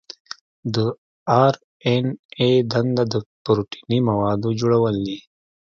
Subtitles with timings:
[0.73, 0.75] د
[1.43, 1.55] آر
[1.85, 2.05] این
[2.41, 5.19] اې دنده د پروتیني موادو جوړول دي.